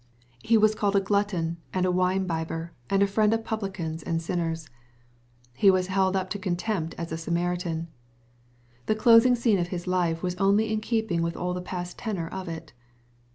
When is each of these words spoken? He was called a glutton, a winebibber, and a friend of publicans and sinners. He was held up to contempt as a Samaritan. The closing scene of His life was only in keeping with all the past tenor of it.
He 0.41 0.57
was 0.57 0.73
called 0.73 0.95
a 0.95 0.99
glutton, 0.99 1.57
a 1.75 1.81
winebibber, 1.83 2.71
and 2.89 3.03
a 3.03 3.07
friend 3.07 3.35
of 3.35 3.43
publicans 3.45 4.01
and 4.01 4.19
sinners. 4.19 4.67
He 5.53 5.69
was 5.69 5.85
held 5.93 6.15
up 6.15 6.31
to 6.31 6.39
contempt 6.39 6.95
as 6.97 7.11
a 7.11 7.19
Samaritan. 7.19 7.87
The 8.87 8.95
closing 8.95 9.35
scene 9.35 9.59
of 9.59 9.67
His 9.67 9.85
life 9.85 10.23
was 10.23 10.33
only 10.37 10.73
in 10.73 10.81
keeping 10.81 11.21
with 11.21 11.37
all 11.37 11.53
the 11.53 11.61
past 11.61 11.99
tenor 11.99 12.27
of 12.29 12.49
it. 12.49 12.73